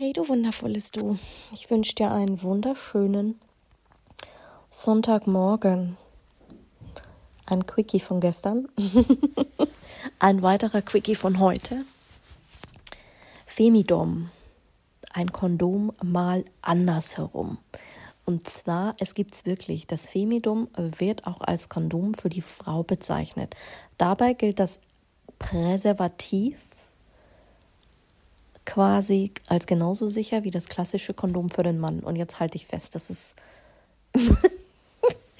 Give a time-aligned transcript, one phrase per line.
[0.00, 1.18] Hey du wundervolles Du,
[1.52, 3.36] ich wünsche dir einen wunderschönen
[4.70, 5.96] Sonntagmorgen.
[7.46, 8.68] Ein Quickie von gestern,
[10.20, 11.84] ein weiterer Quickie von heute.
[13.44, 14.30] Femidom,
[15.14, 17.58] ein Kondom mal andersherum.
[18.24, 22.84] Und zwar, es gibt es wirklich, das Femidom wird auch als Kondom für die Frau
[22.84, 23.56] bezeichnet.
[23.96, 24.78] Dabei gilt das
[25.40, 26.87] Präservativ
[28.68, 32.00] quasi als genauso sicher wie das klassische Kondom für den Mann.
[32.00, 33.36] Und jetzt halte ich fest, das ist.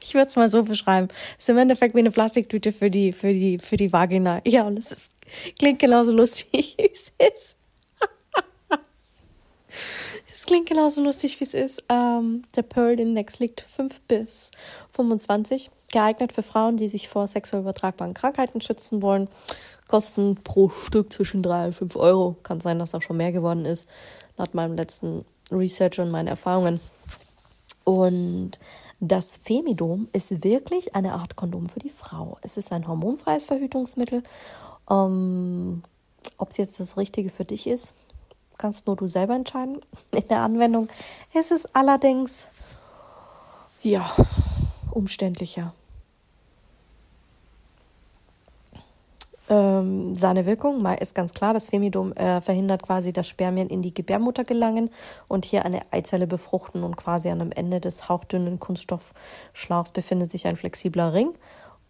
[0.00, 1.08] ich würde es mal so beschreiben.
[1.38, 4.40] Es ist im Endeffekt wie eine Plastiktüte für die, für die, für die Vagina.
[4.46, 5.10] Ja, und es
[5.58, 7.56] klingt genauso lustig, wie es ist.
[10.32, 11.84] Es klingt genauso lustig, wie es ist.
[11.88, 14.50] Ähm, der Pearl Index liegt 5 bis
[14.90, 15.70] 25.
[15.92, 19.28] Geeignet für Frauen, die sich vor sexuell übertragbaren Krankheiten schützen wollen.
[19.88, 22.36] Kosten pro Stück zwischen 3 und 5 Euro.
[22.42, 23.88] Kann sein, dass auch schon mehr geworden ist,
[24.38, 26.80] nach meinem letzten Research und meinen Erfahrungen.
[27.84, 28.52] Und
[29.00, 32.38] das Femidom ist wirklich eine Art Kondom für die Frau.
[32.42, 34.22] Es ist ein hormonfreies Verhütungsmittel.
[34.88, 35.82] Ähm,
[36.36, 37.94] Ob es jetzt das Richtige für dich ist,
[38.60, 39.80] kannst nur du selber entscheiden.
[40.12, 40.88] In der Anwendung
[41.34, 42.46] ist es allerdings,
[43.82, 44.08] ja,
[44.90, 45.72] umständlicher.
[49.48, 53.92] Ähm, seine Wirkung ist ganz klar, das Femidom äh, verhindert quasi, dass Spermien in die
[53.92, 54.90] Gebärmutter gelangen
[55.26, 60.46] und hier eine Eizelle befruchten und quasi an dem Ende des hauchdünnen Kunststoffschlauchs befindet sich
[60.46, 61.32] ein flexibler Ring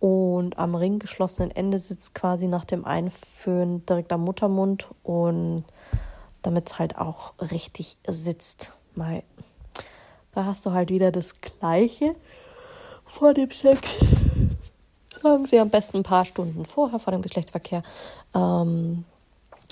[0.00, 5.64] und am ringgeschlossenen Ende sitzt quasi nach dem Einführen direkt am Muttermund und
[6.46, 8.72] damit es halt auch richtig sitzt.
[8.94, 9.22] Mal,
[10.32, 12.14] da hast du halt wieder das Gleiche
[13.04, 13.98] vor dem Sex.
[15.22, 17.82] Sagen Sie am besten ein paar Stunden vorher vor dem Geschlechtsverkehr
[18.34, 19.04] ähm,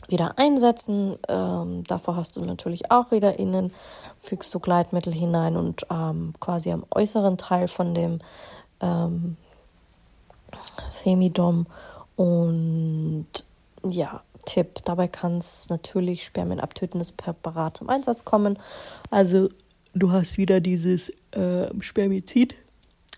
[0.08, 1.16] wieder einsetzen.
[1.28, 3.72] Ähm, davor hast du natürlich auch wieder innen,
[4.18, 8.18] fügst du Gleitmittel hinein und ähm, quasi am äußeren Teil von dem
[8.80, 9.36] ähm,
[10.90, 11.66] Femidom
[12.16, 13.26] und
[13.84, 14.81] ja, Tipp.
[14.84, 18.59] Dabei kann es natürlich spermienabtötendes Präparat zum Einsatz kommen.
[19.10, 19.49] Also
[19.94, 22.55] du hast wieder dieses äh, Spermizid.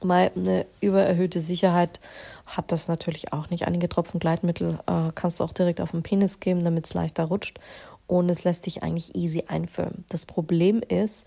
[0.02, 2.00] Mal eine übererhöhte Sicherheit
[2.46, 3.66] hat das natürlich auch nicht.
[3.66, 7.24] Einige Tropfen Gleitmittel äh, kannst du auch direkt auf den Penis geben, damit es leichter
[7.24, 7.58] rutscht.
[8.06, 10.04] Und es lässt sich eigentlich easy einfüllen.
[10.10, 11.26] Das Problem ist,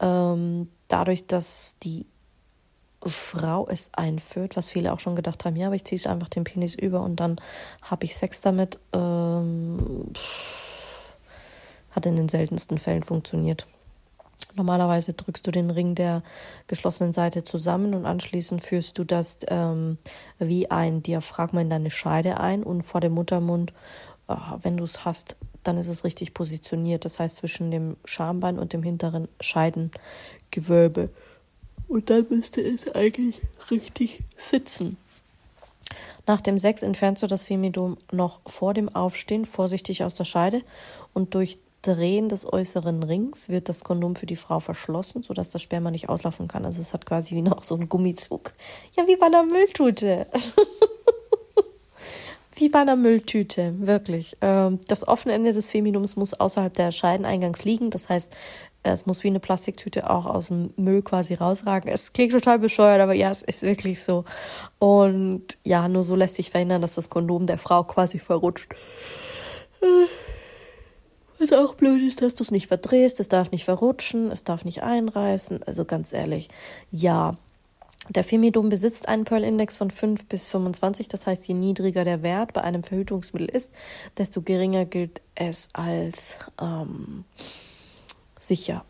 [0.00, 2.06] ähm, dadurch, dass die
[3.06, 6.28] Frau es einführt, was viele auch schon gedacht haben, ja, aber ich ziehe es einfach
[6.28, 7.36] den Penis über und dann
[7.82, 8.78] habe ich Sex damit.
[8.92, 9.13] Ähm,
[12.04, 13.66] hat in den seltensten Fällen funktioniert.
[14.56, 16.22] Normalerweise drückst du den Ring der
[16.68, 19.98] geschlossenen Seite zusammen und anschließend führst du das ähm,
[20.38, 23.72] wie ein Diaphragma in deine Scheide ein und vor dem Muttermund,
[24.28, 27.04] äh, wenn du es hast, dann ist es richtig positioniert.
[27.04, 31.10] Das heißt zwischen dem Schambein und dem hinteren Scheidengewölbe.
[31.88, 34.98] Und dann müsste es eigentlich richtig sitzen.
[36.26, 40.62] Nach dem Sex entfernst du das Femidom noch vor dem Aufstehen vorsichtig aus der Scheide
[41.12, 45.62] und durch Drehen des äußeren Rings wird das Kondom für die Frau verschlossen, sodass das
[45.62, 46.64] Sperma nicht auslaufen kann.
[46.64, 48.52] Also es hat quasi wie noch so einen Gummizug.
[48.96, 50.26] Ja, wie bei einer Mülltüte.
[52.54, 54.36] wie bei einer Mülltüte, wirklich.
[54.40, 57.90] Ähm, das offene Ende des Femidums muss außerhalb der Scheideneingangs liegen.
[57.90, 58.34] Das heißt,
[58.82, 61.90] es muss wie eine Plastiktüte auch aus dem Müll quasi rausragen.
[61.90, 64.24] Es klingt total bescheuert, aber ja, es ist wirklich so.
[64.78, 68.74] Und ja, nur so lässt sich verhindern, dass das Kondom der Frau quasi verrutscht.
[71.44, 74.64] Was auch blöd ist, dass du es nicht verdrehst, es darf nicht verrutschen, es darf
[74.64, 75.62] nicht einreißen.
[75.64, 76.48] Also ganz ehrlich,
[76.90, 77.36] ja.
[78.08, 82.54] Der Femidom besitzt einen Pearl-Index von 5 bis 25, das heißt, je niedriger der Wert
[82.54, 83.74] bei einem Verhütungsmittel ist,
[84.16, 87.24] desto geringer gilt es als ähm,
[88.38, 88.82] sicher.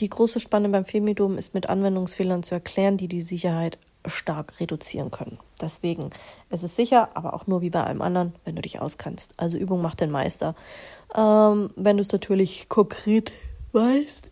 [0.00, 5.10] Die große Spanne beim Femidom ist mit Anwendungsfehlern zu erklären, die die Sicherheit stark reduzieren
[5.10, 5.38] können.
[5.60, 6.10] Deswegen,
[6.48, 9.34] es ist sicher, aber auch nur wie bei allem anderen, wenn du dich auskannst.
[9.36, 10.54] Also Übung macht den Meister.
[11.14, 13.32] Ähm, wenn du es natürlich konkret
[13.72, 14.30] weißt.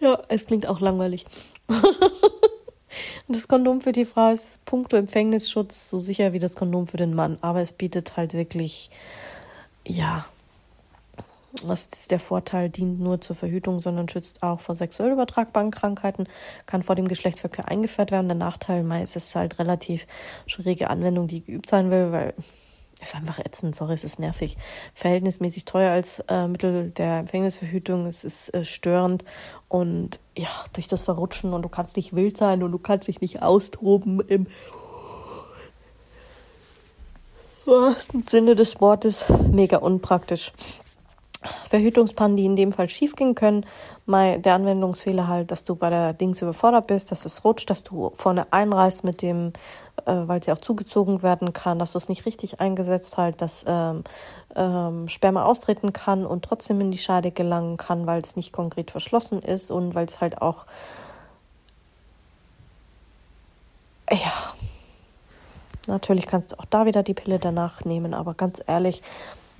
[0.00, 1.26] Ja, es klingt auch langweilig.
[3.28, 7.14] das Kondom für die Frau ist puncto Empfängnisschutz so sicher wie das Kondom für den
[7.14, 8.90] Mann, aber es bietet halt wirklich,
[9.86, 10.24] ja,
[11.66, 16.26] Das ist der Vorteil, dient nur zur Verhütung, sondern schützt auch vor sexuell übertragbaren Krankheiten,
[16.66, 18.28] kann vor dem Geschlechtsverkehr eingeführt werden.
[18.28, 20.06] Der Nachteil meist ist halt relativ
[20.46, 22.34] schwierige Anwendung, die geübt sein will, weil
[23.02, 24.56] ist einfach ätzend, sorry, es ist nervig.
[24.94, 29.24] Verhältnismäßig teuer als äh, Mittel der Empfängnisverhütung, es ist äh, störend
[29.68, 33.20] und ja, durch das Verrutschen und du kannst nicht wild sein und du kannst dich
[33.20, 34.46] nicht austoben im
[37.66, 40.52] wahrsten Sinne des Wortes, mega unpraktisch.
[41.68, 43.66] Verhütungspannen, die in dem Fall schief gehen können.
[44.06, 48.10] Der Anwendungsfehler halt, dass du bei der Dings überfordert bist, dass es rutscht, dass du
[48.14, 49.52] vorne einreißt mit dem,
[50.06, 53.64] äh, weil sie auch zugezogen werden kann, dass du es nicht richtig eingesetzt halt, dass
[53.66, 54.04] ähm,
[54.56, 58.90] ähm, Sperma austreten kann und trotzdem in die Scheide gelangen kann, weil es nicht konkret
[58.90, 60.66] verschlossen ist und weil es halt auch
[64.10, 64.32] ja,
[65.86, 69.02] natürlich kannst du auch da wieder die Pille danach nehmen, aber ganz ehrlich,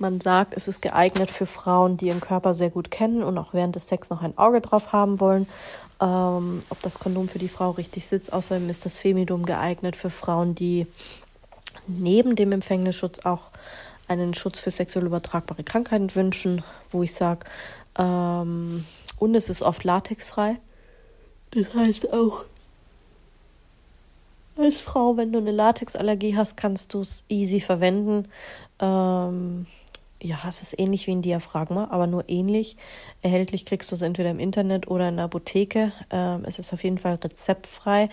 [0.03, 3.53] man sagt, es ist geeignet für Frauen, die ihren Körper sehr gut kennen und auch
[3.53, 5.47] während des Sex noch ein Auge drauf haben wollen.
[5.99, 8.31] Ähm, ob das Kondom für die Frau richtig sitzt.
[8.33, 10.85] Außerdem ist das Femidum geeignet für Frauen, die
[11.87, 13.51] neben dem Empfängnisschutz auch
[14.07, 17.45] einen Schutz für sexuell übertragbare Krankheiten wünschen, wo ich sage,
[17.97, 18.85] ähm,
[19.19, 20.57] und es ist oft latexfrei.
[21.51, 22.45] Das heißt auch,
[24.57, 28.27] als Frau, wenn du eine Latexallergie hast, kannst du es easy verwenden.
[28.79, 29.65] Ähm,
[30.23, 32.77] ja, es ist ähnlich wie ein Diaphragma, aber nur ähnlich.
[33.21, 35.91] Erhältlich kriegst du es entweder im Internet oder in der Apotheke.
[36.11, 38.09] Ähm, es ist auf jeden Fall rezeptfrei.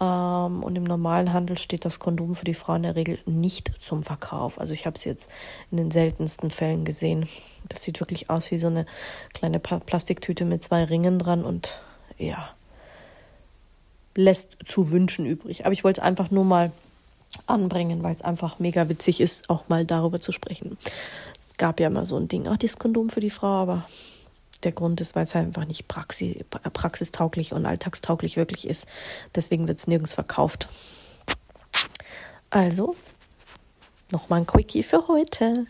[0.00, 3.72] Ähm, und im normalen Handel steht das Kondom für die Frau in der Regel nicht
[3.82, 4.60] zum Verkauf.
[4.60, 5.30] Also ich habe es jetzt
[5.72, 7.28] in den seltensten Fällen gesehen.
[7.68, 8.86] Das sieht wirklich aus wie so eine
[9.34, 11.82] kleine Plastiktüte mit zwei Ringen dran und
[12.18, 12.50] ja,
[14.14, 15.64] lässt zu wünschen übrig.
[15.64, 16.70] Aber ich wollte es einfach nur mal
[17.46, 20.78] anbringen, weil es einfach mega witzig ist, auch mal darüber zu sprechen
[21.58, 23.86] gab ja mal so ein Ding, ach, das Kondom für die Frau, aber
[24.62, 28.86] der Grund ist, weil es halt einfach nicht praxi praxistauglich und alltagstauglich wirklich ist.
[29.34, 30.68] Deswegen wird es nirgends verkauft.
[32.50, 32.96] Also,
[34.10, 35.66] nochmal ein Quickie für heute.